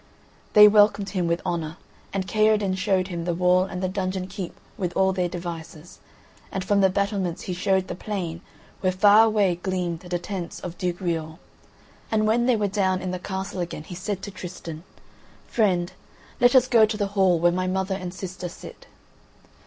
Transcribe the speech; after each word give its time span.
They 0.53 0.67
welcomed 0.67 1.09
him 1.11 1.27
with 1.27 1.43
honour, 1.45 1.77
and 2.11 2.27
Kaherdin 2.27 2.73
showed 2.75 3.09
him 3.09 3.23
the 3.25 3.35
wall 3.35 3.65
and 3.65 3.83
the 3.83 3.87
dungeon 3.87 4.25
keep 4.25 4.59
with 4.75 4.93
all 4.97 5.13
their 5.13 5.29
devices, 5.29 5.99
and 6.51 6.63
from 6.63 6.81
the 6.81 6.89
battlements 6.89 7.43
he 7.43 7.53
showed 7.53 7.87
the 7.87 7.93
plain 7.93 8.41
where 8.79 8.91
far 8.91 9.25
away 9.27 9.59
gleamed 9.61 9.99
the 9.99 10.17
tents 10.17 10.59
of 10.61 10.79
Duke 10.79 10.97
Riol. 10.99 11.37
And 12.11 12.25
when 12.25 12.47
they 12.47 12.55
were 12.55 12.67
down 12.67 12.99
in 12.99 13.11
the 13.11 13.19
castle 13.19 13.59
again 13.61 13.83
he 13.83 13.93
said 13.93 14.23
to 14.23 14.31
Tristan: 14.31 14.83
"Friend, 15.45 15.93
let 16.39 16.55
us 16.55 16.67
go 16.67 16.83
to 16.83 16.97
the 16.97 17.09
hall 17.13 17.37
where 17.39 17.51
my 17.51 17.67
mother 17.67 17.93
and 17.93 18.11
sister 18.11 18.49
sit." 18.49 18.87